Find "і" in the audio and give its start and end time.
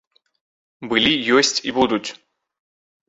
1.67-1.77